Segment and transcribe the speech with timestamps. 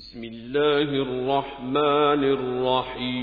[0.00, 3.20] بسم الله الرحمن الرحيم.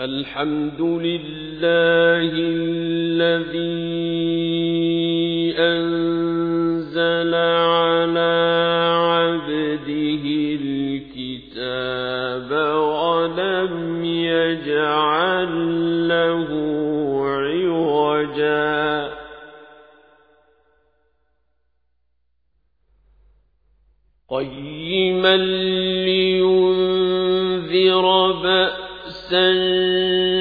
[0.00, 3.62] الحمد لله الذي
[5.58, 5.91] أنزل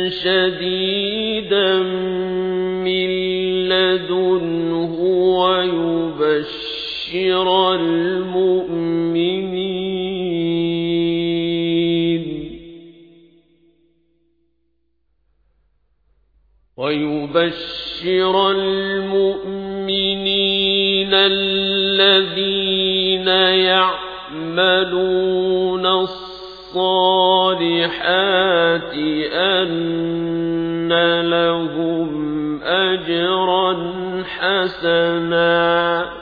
[0.10, 1.78] شديدا
[2.84, 3.10] من
[3.70, 4.94] لدنه
[5.42, 9.42] ويبشر المؤمنين
[16.78, 19.52] ويبشر المؤمنين
[21.14, 23.28] الذين
[24.48, 26.31] يعملون الصالحات
[29.34, 33.74] أن لهم أجرا
[34.24, 36.22] حسنا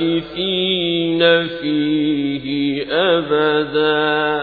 [0.00, 4.39] ماكثين فيه أبدا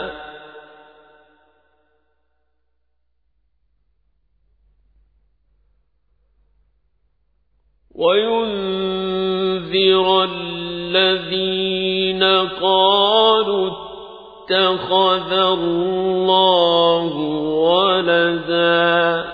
[10.98, 12.24] الذين
[12.62, 17.16] قالوا اتخذ الله
[17.68, 19.26] ولدا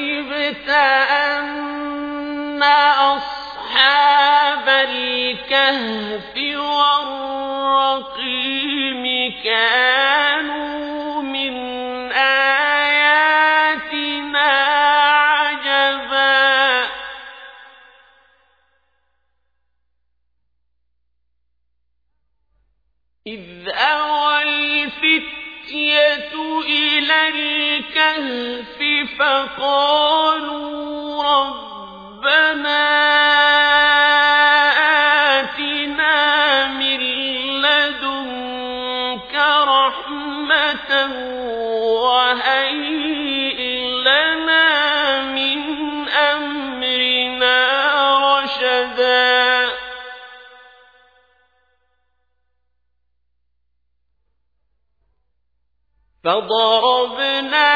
[0.00, 2.62] حسبت أن
[3.12, 6.36] أصحاب الكهف
[8.00, 9.04] والرقيم
[9.44, 10.89] كانوا
[29.20, 32.86] فقالوا ربنا
[35.38, 36.18] آتنا
[36.66, 37.00] من
[37.60, 39.34] لدنك
[39.68, 40.90] رحمة
[42.04, 43.60] وهيئ
[44.08, 44.68] لنا
[45.22, 45.58] من
[46.08, 47.58] أمرنا
[48.40, 49.70] رشدا.
[56.24, 57.70] فضربنا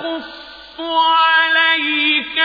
[0.00, 0.24] نقص
[0.80, 2.38] عليك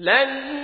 [0.00, 0.59] لن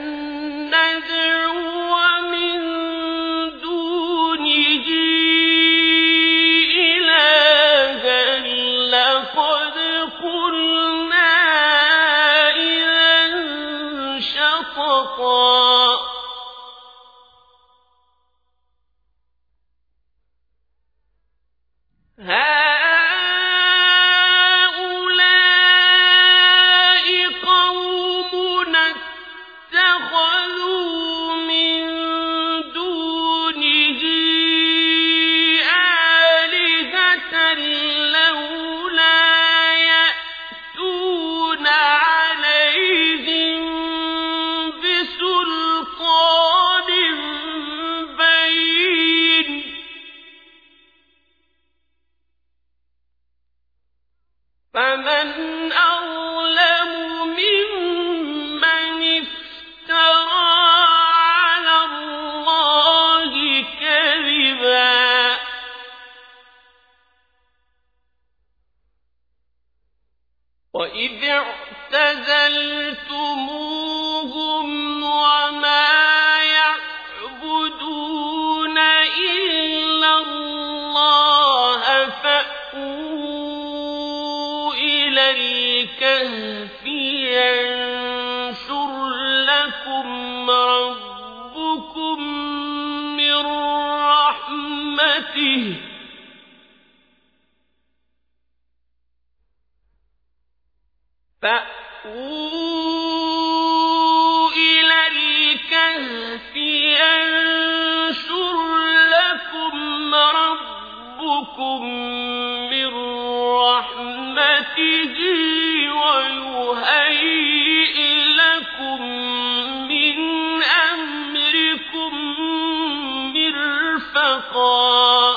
[124.37, 125.37] مرفقا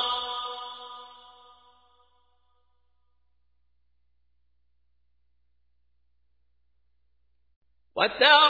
[7.96, 8.49] وترى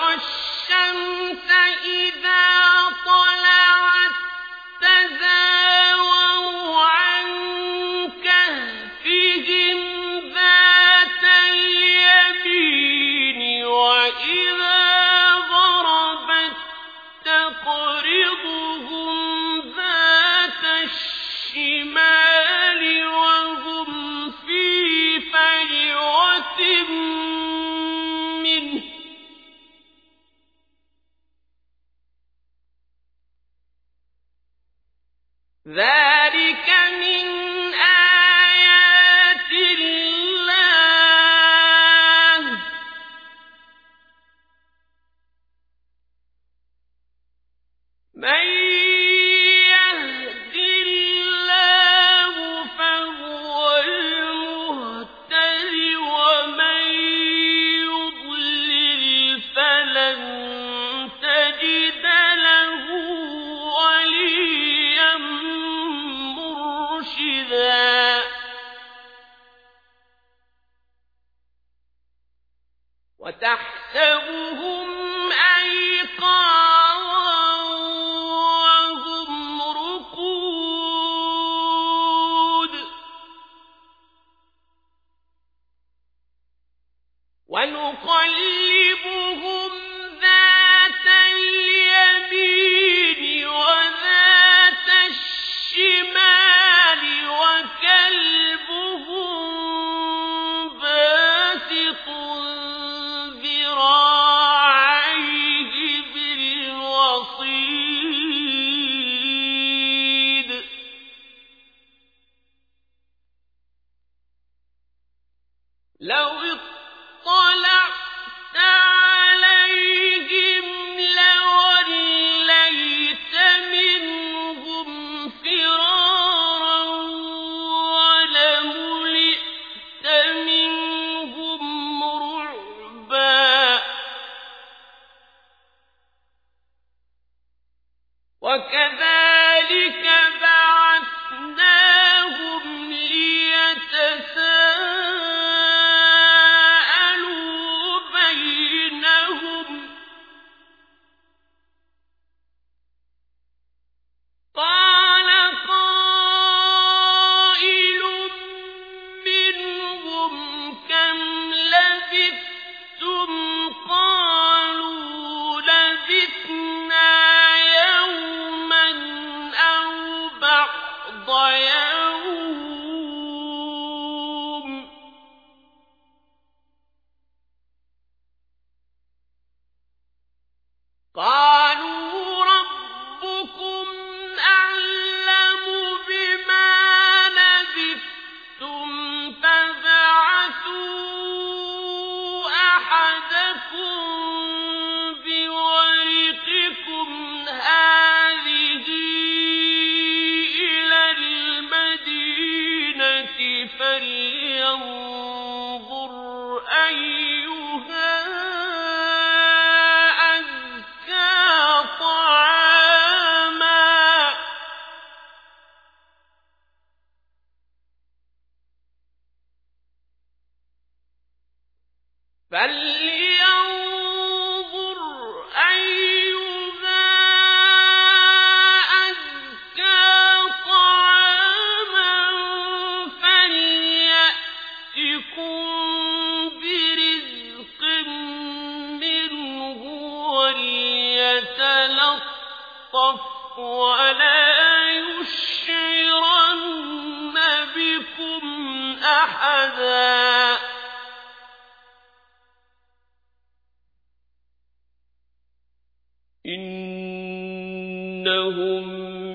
[258.30, 258.90] إنهم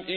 [0.08, 0.14] إن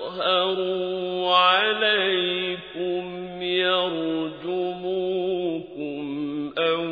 [0.00, 3.06] يظهروا عليكم
[3.42, 4.86] يرجموكم
[6.58, 6.84] أو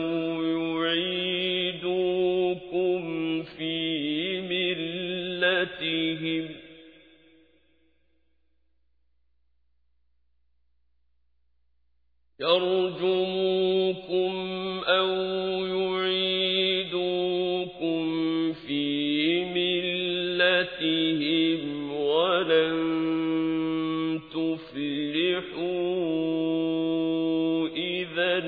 [1.64, 2.22] يعيدوكم
[3.42, 5.84] في ملتهم
[12.40, 13.03] يرجموكم
[20.84, 22.76] آيَاتِهِمْ وَلَن
[24.30, 25.64] تُفْلِحُوا
[27.68, 28.38] إِذًا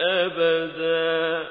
[0.00, 1.48] أَبَدًا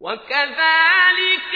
[0.00, 1.54] وَكَذَلِكَ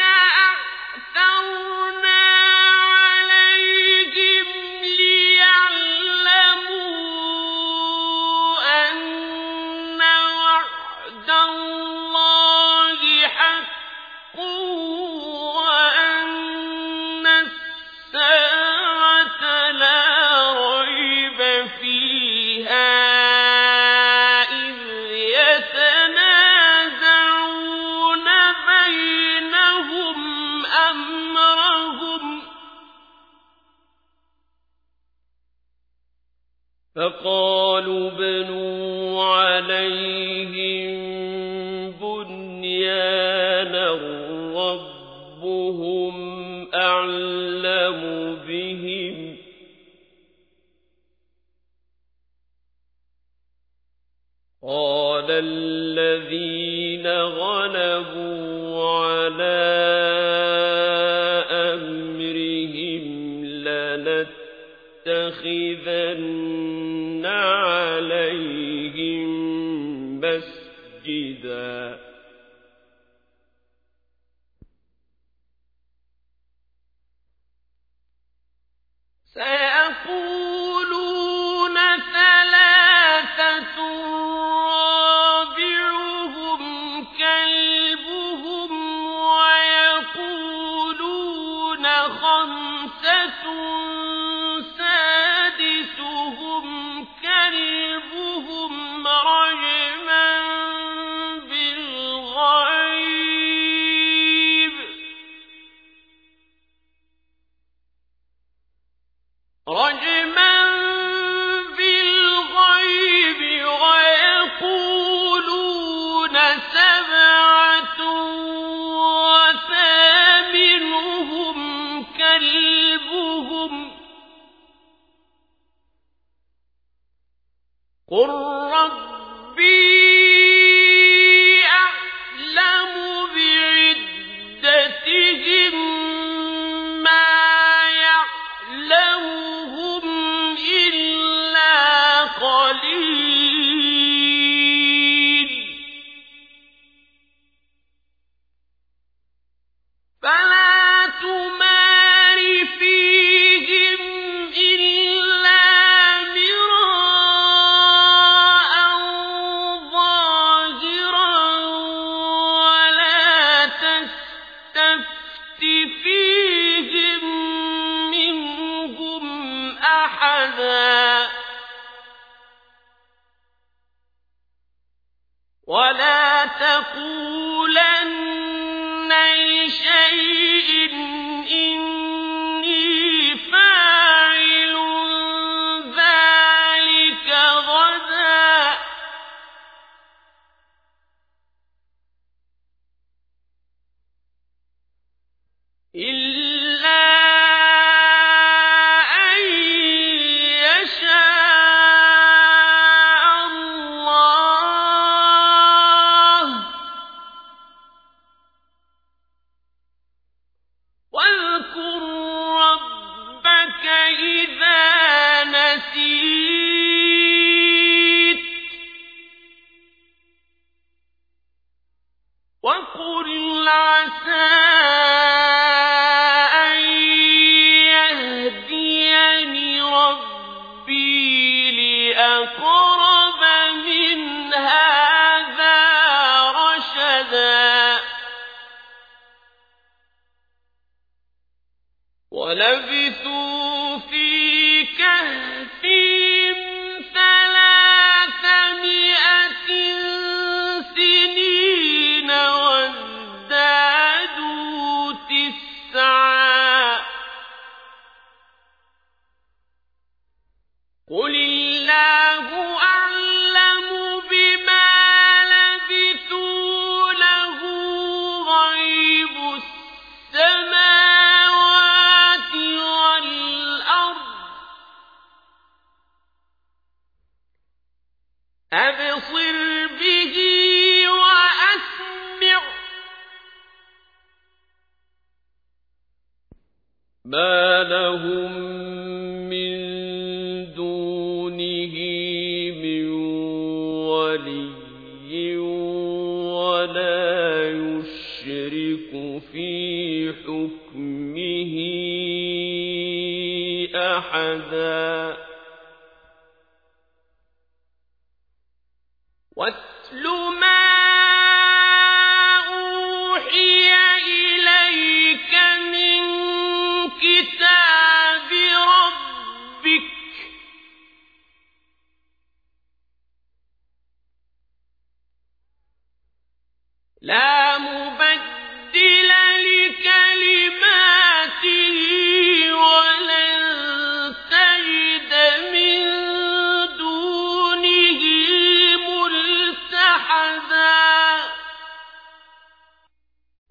[55.34, 59.64] على الذين غلبوا على
[61.50, 63.04] أمرهم
[65.06, 68.63] لنتخذن عليهم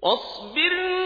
[0.04, 1.03] واصبر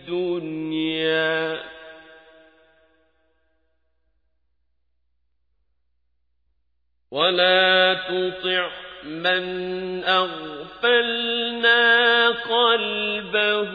[0.07, 0.77] الدنيا.
[7.11, 8.69] ولا تطع
[9.03, 11.77] من أغفلنا
[12.29, 13.73] قلبه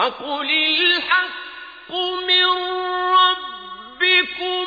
[0.00, 1.92] وقل الحق
[2.26, 2.44] من
[3.20, 4.66] ربكم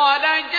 [0.09, 0.58] خرج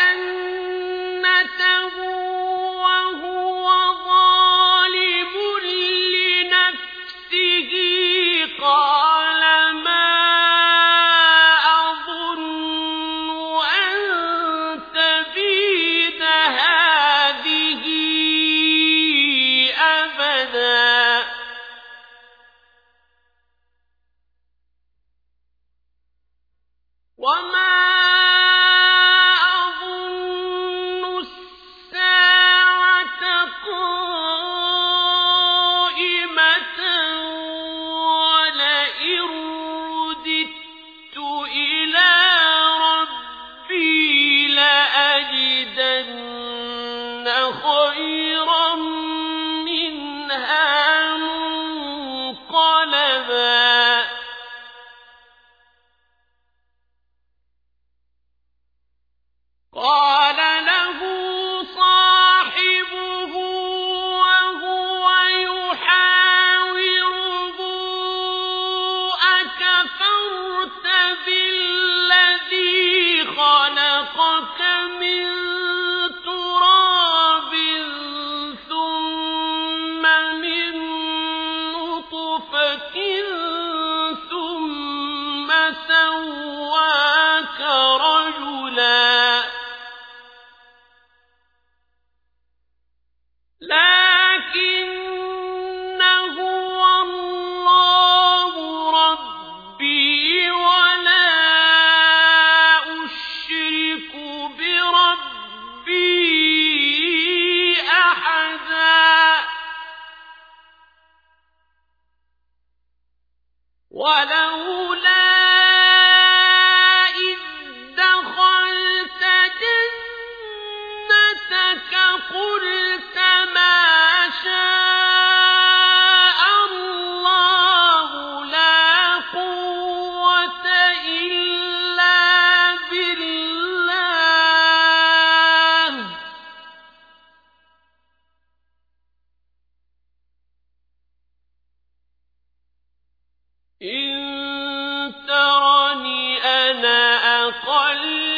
[147.52, 148.29] قلبي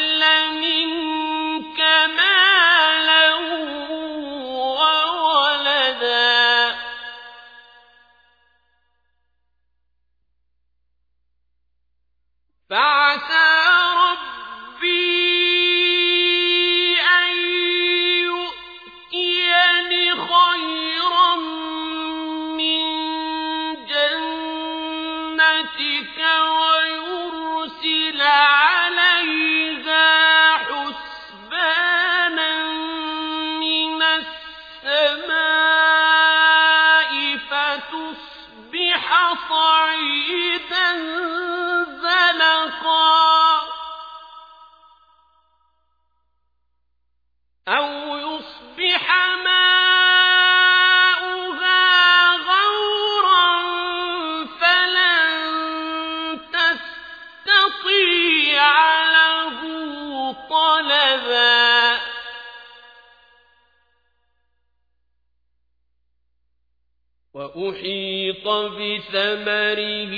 [67.82, 70.14] وأحيط بثمره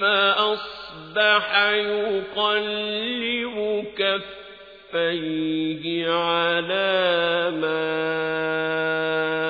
[0.00, 3.56] فأصبح يقلب
[4.92, 7.92] كفيه على ما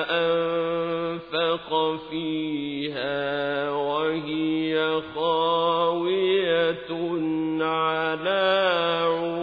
[0.09, 1.69] أنفق
[2.09, 6.89] فيها وهي خاوية
[7.61, 8.43] على
[9.03, 9.42] عروشها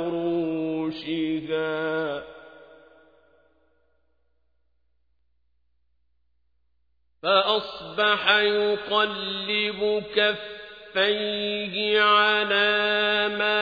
[8.00, 13.60] فأصبح يقلب كفيه على ما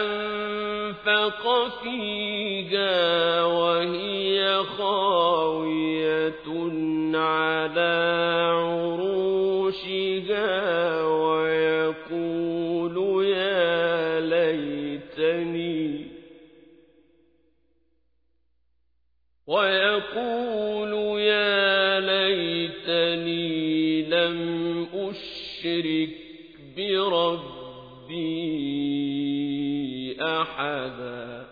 [0.00, 1.42] أنفق
[1.82, 6.32] فيها وهي خاوية
[7.14, 7.94] على
[8.98, 10.22] عروشها
[11.02, 12.57] ويقول
[23.28, 26.16] ليتني لم أشرك
[26.76, 28.18] بربي
[30.20, 31.48] أحدا.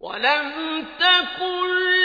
[0.00, 1.95] ولم تكن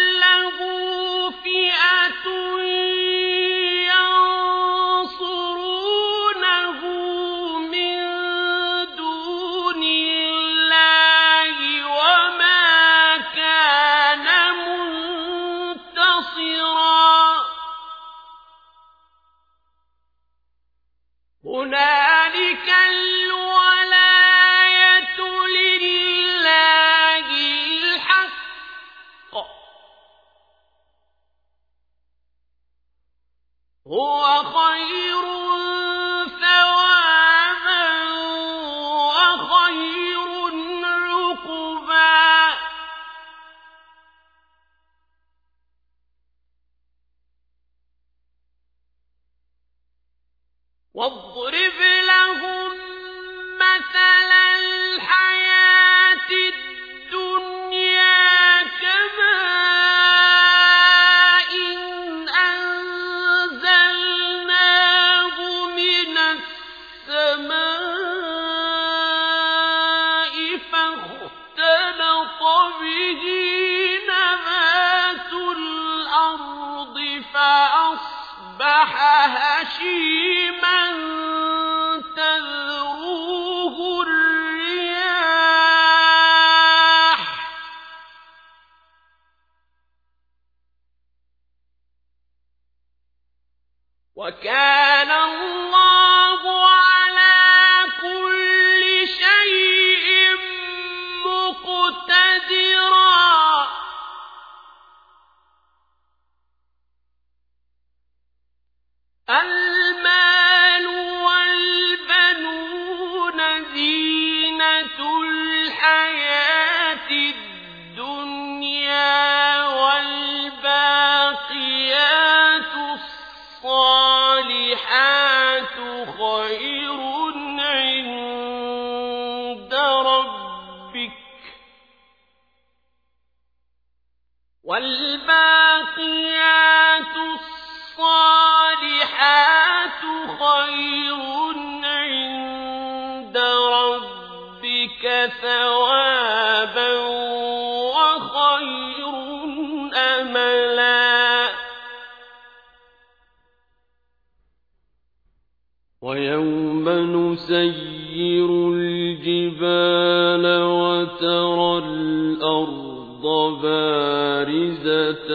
[157.49, 163.25] نسير الجبال وترى الأرض
[163.61, 165.31] بارزة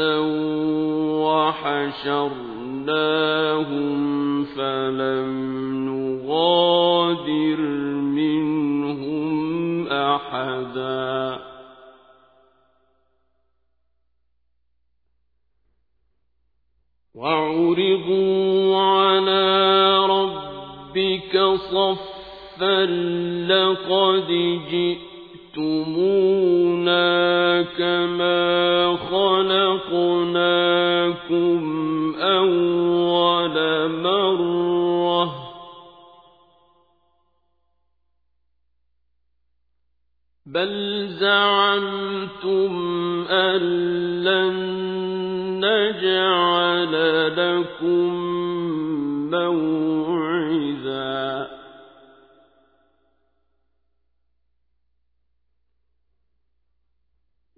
[1.26, 2.44] وحشرناهم
[4.44, 5.30] فلم
[5.88, 7.60] نغادر
[8.16, 11.38] منهم أحدا.
[17.14, 19.55] وعرضوا على
[21.70, 22.87] صفا
[23.46, 24.29] لقد
[25.57, 27.03] جئتمونا
[27.62, 30.47] كما خلقناكم
[32.20, 33.57] أول
[34.03, 35.47] مرة.
[40.47, 42.72] بل زعمتم
[43.30, 43.61] أن
[44.24, 44.57] لن
[45.64, 46.95] نجعل
[47.36, 48.12] لكم
[49.30, 50.05] موعدا.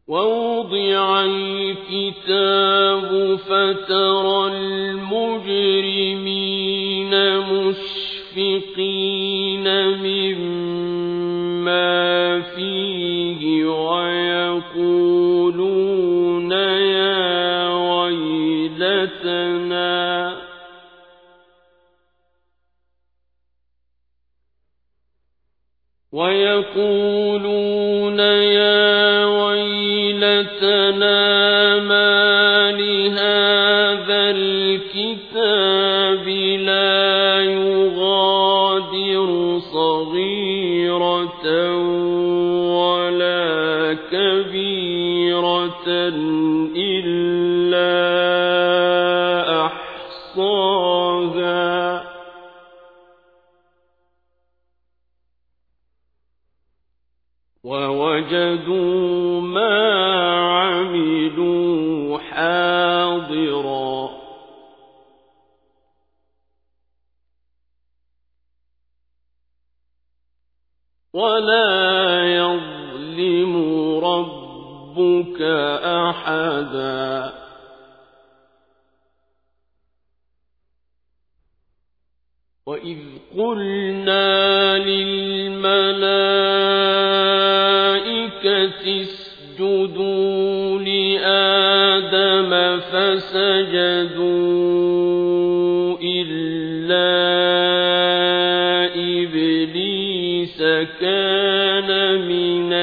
[0.09, 5.93] ووضع الكتاب فترى المجرمين
[7.39, 8.89] مشفقين
[9.99, 11.21] مما
[12.41, 14.93] فيه ويقولون
[16.53, 18.89] يا ويلتنا.
[26.13, 27.59] ويقولون
[28.19, 28.78] يا
[30.63, 36.29] ويلتنا ما لهذا الكتاب
[36.59, 39.29] لا يغادر
[39.73, 41.47] صغيرة
[42.75, 45.89] ولا كبيرة.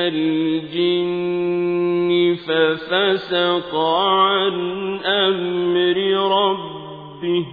[0.08, 1.56] الجن
[2.48, 4.56] ففسق عن
[5.06, 5.98] أمر
[6.32, 7.46] ربه.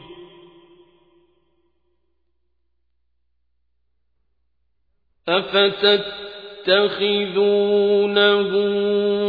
[5.29, 6.93] أفتتخذونه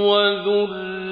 [0.09, 1.03] وذريته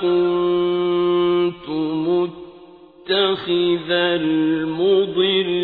[0.01, 1.69] كنت
[3.09, 5.60] متخذ المضلين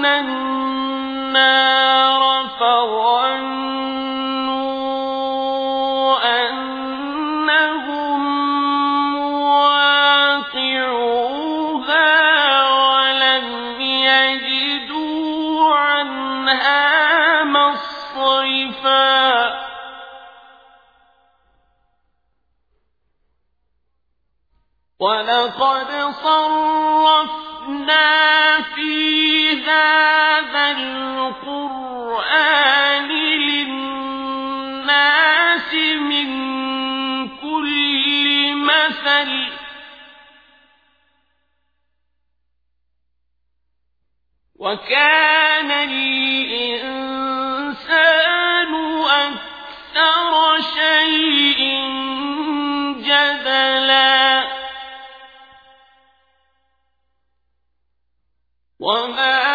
[0.06, 1.79] النار
[25.60, 25.92] قد
[26.24, 28.08] صَرَّفْنَا
[28.62, 31.90] فِي هَذَا الْقُرْآنِ
[33.50, 34.14] لِلنَّاسِ
[36.12, 36.30] مِنْ
[37.28, 39.32] كُلِّ مَثَلٍ.
[44.60, 46.64] وَكَانَ الْإِنْسَانُ
[49.26, 50.34] أَكْثَرَ
[50.76, 51.59] شَيْءٍ
[58.90, 59.49] وما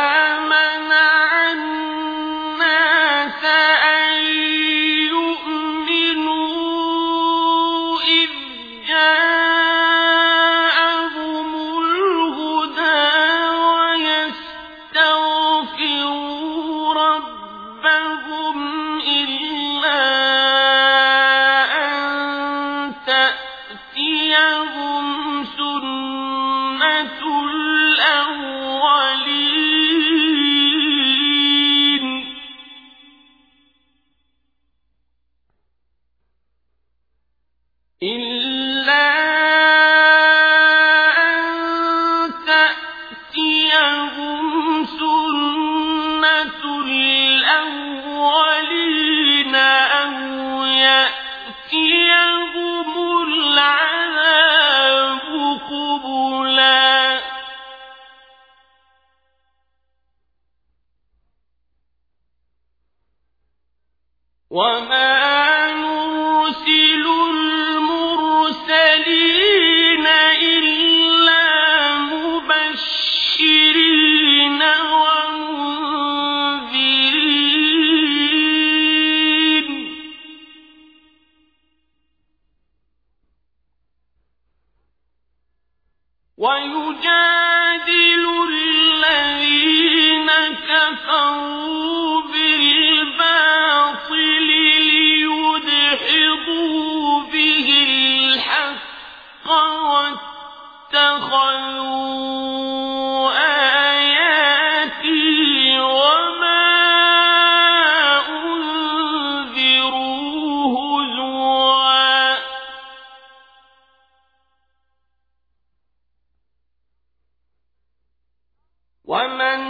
[119.04, 119.60] ومن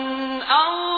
[0.43, 0.94] أرضى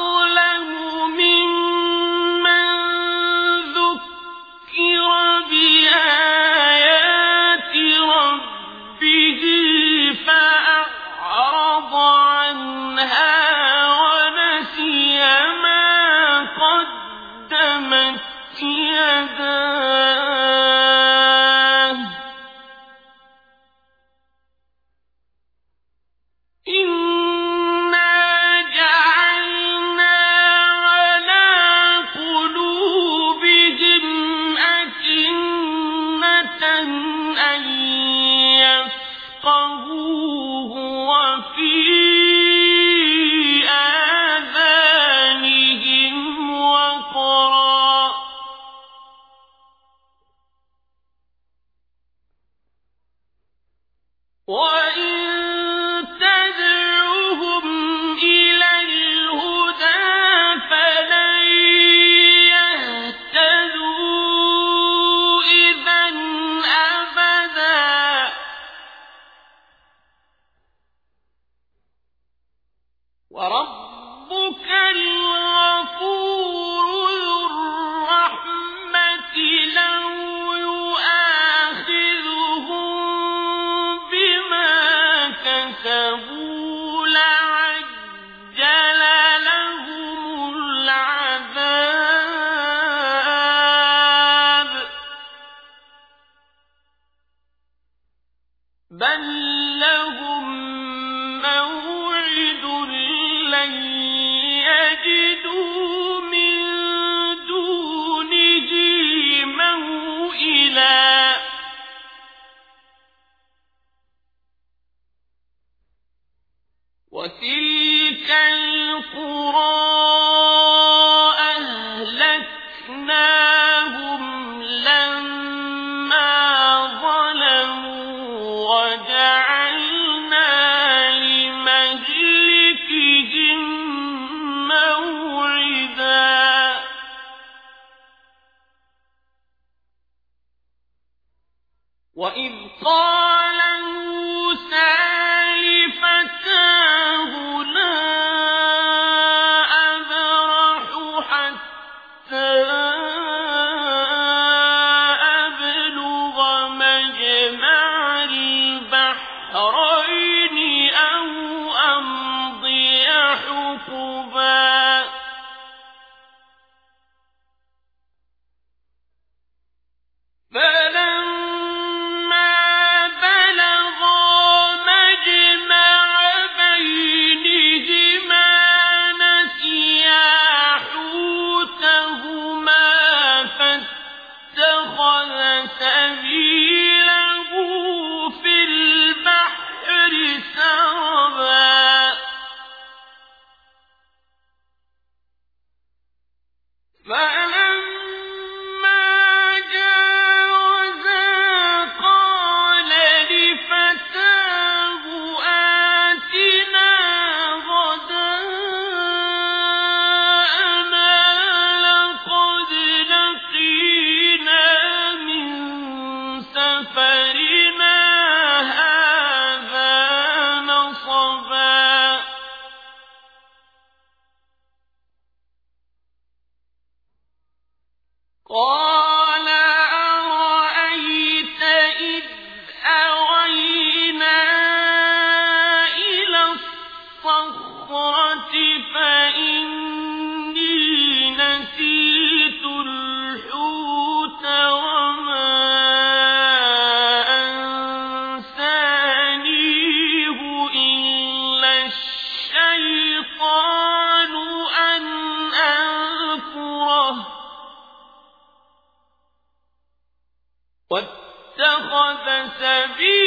[262.60, 263.25] واتخذ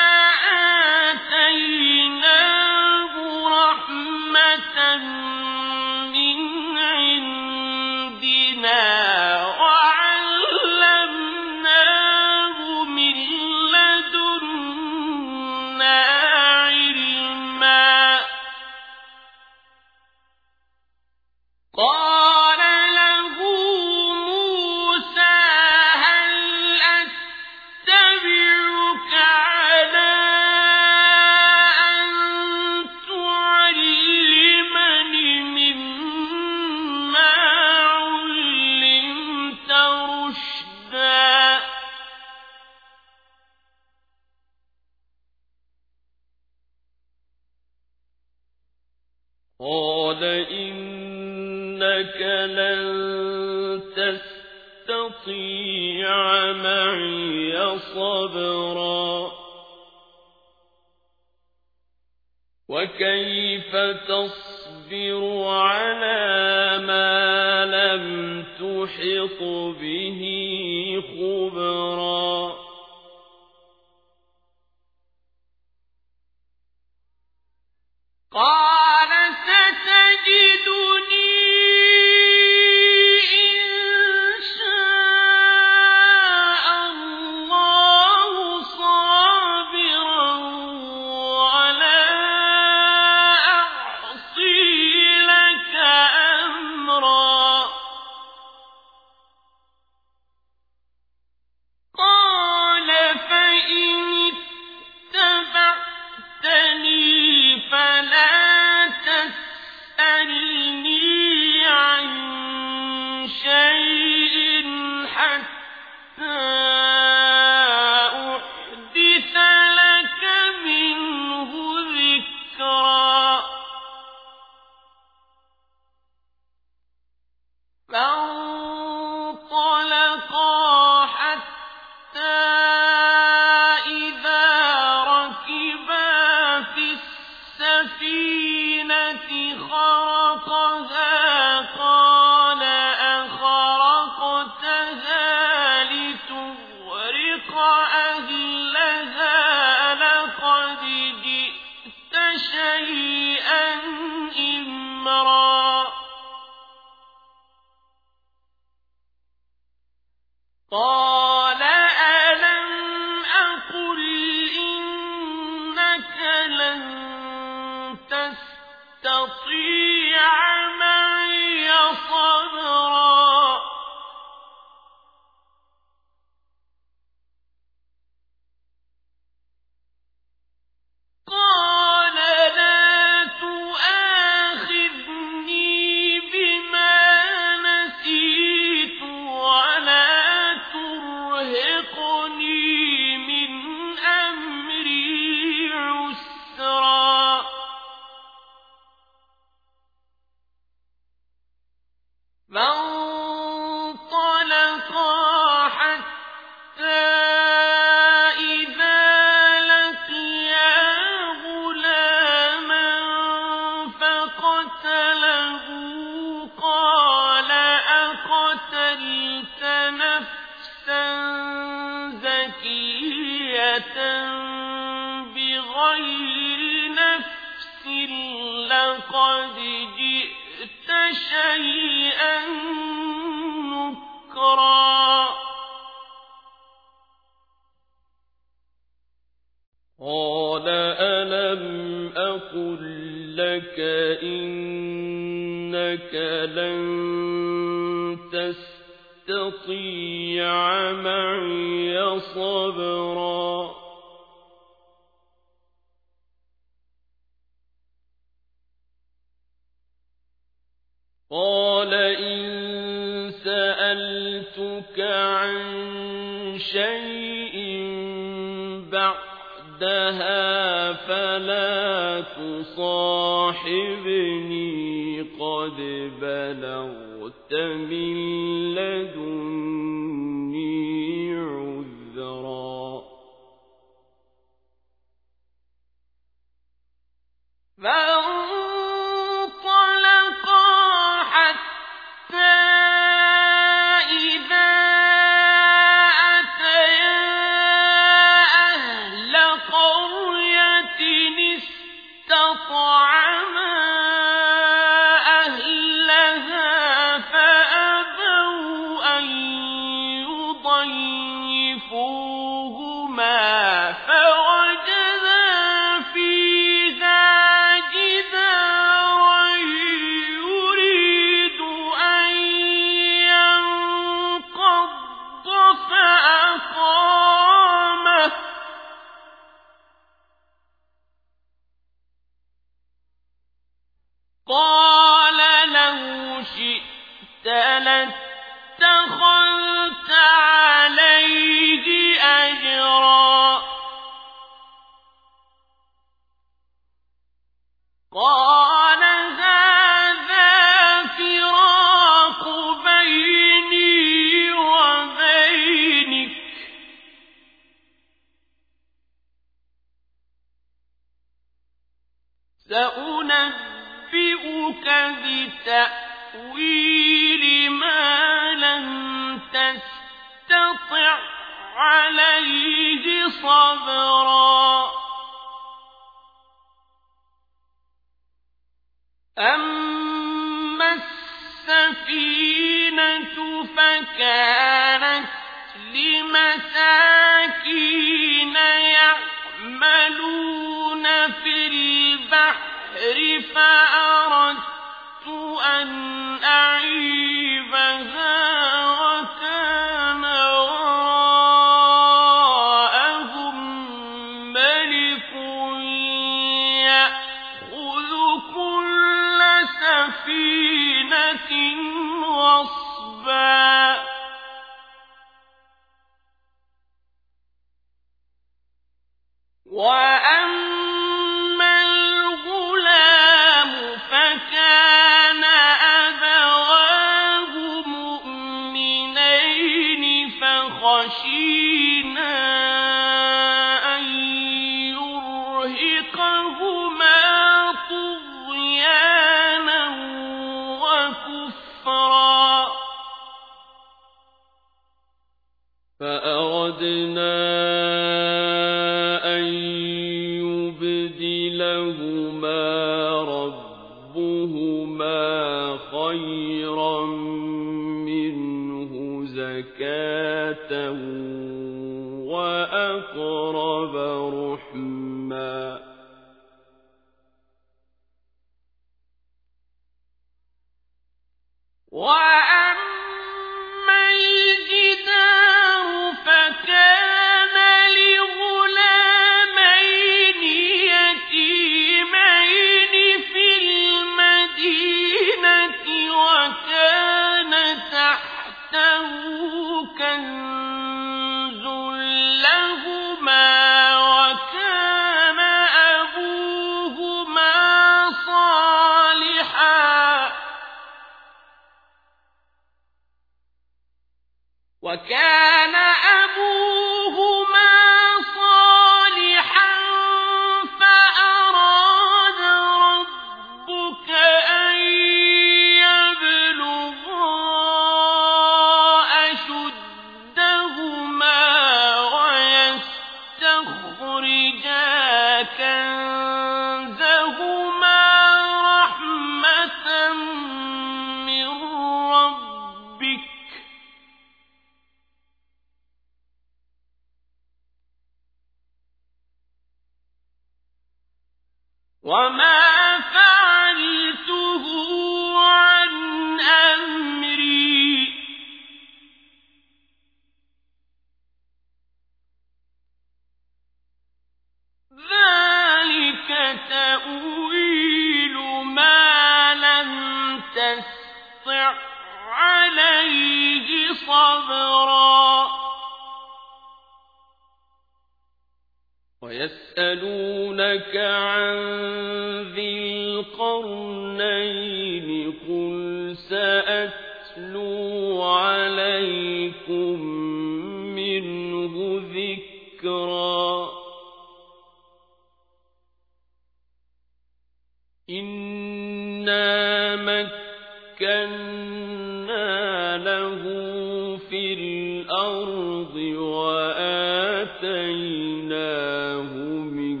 [598.20, 599.32] وَآتَيْنَاهُ
[599.64, 600.00] مِن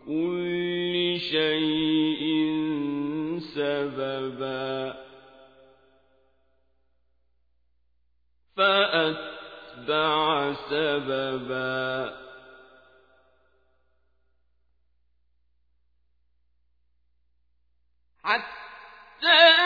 [0.00, 2.22] كُلِّ شَيْءٍ
[3.54, 4.96] سَبَبًا.
[8.56, 12.18] فَأَتْبَعَ سَبَبًا.
[18.24, 19.57] حَتَّى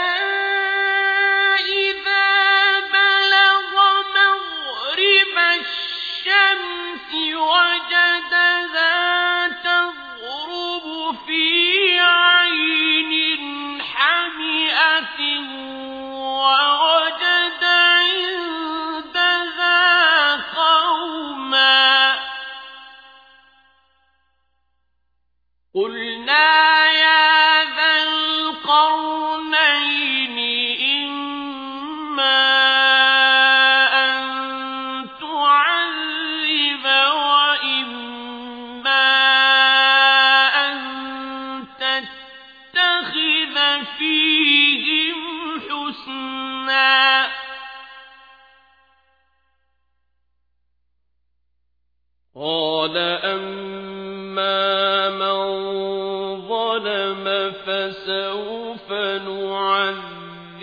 [58.06, 58.92] سوف
[59.28, 60.62] نعذبه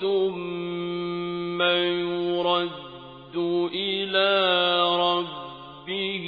[0.00, 3.36] ثم يرد
[3.74, 4.30] إلى
[4.96, 6.26] ربه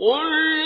[0.06, 0.64] قل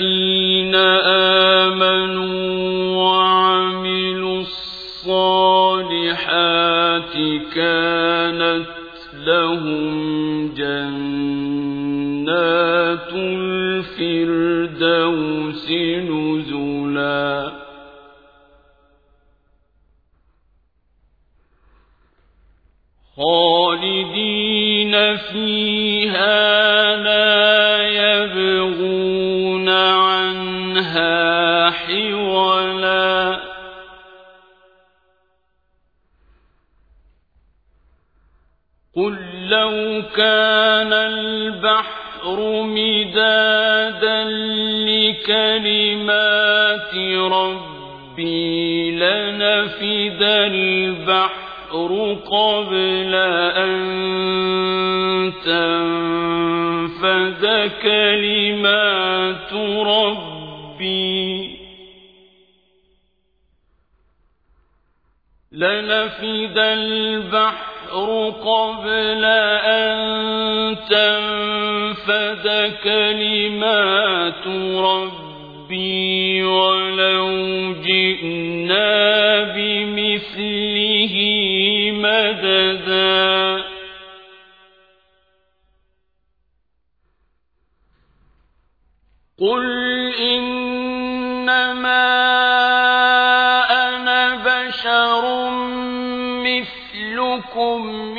[0.00, 0.74] الذين
[1.64, 5.92] آمنوا وعملوا الصالحات
[7.54, 8.66] كانت
[9.26, 11.50] لهم جنات
[13.92, 14.50] الفردوس
[15.70, 17.52] نزلا.
[23.16, 26.39] خالدين فيها
[31.70, 33.40] حولا
[38.96, 39.16] قل
[39.48, 44.24] لو كان البحر مدادا
[44.90, 46.94] لكلمات
[47.32, 51.90] ربي لنفد البحر
[52.30, 53.14] قبل
[53.56, 53.72] أن
[55.44, 57.44] تنفد
[57.82, 59.52] كلمات
[59.86, 60.29] ربي.
[65.52, 69.24] لنفد البحر قبل
[69.64, 72.46] أن تنفد
[72.84, 74.46] كلمات
[74.84, 77.28] ربي ولو
[77.82, 81.14] جئنا بمثله
[81.92, 83.64] مددا.
[89.40, 89.64] قل
[90.20, 90.69] إنما
[97.50, 98.14] مثلكم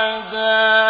[0.00, 0.89] عذاب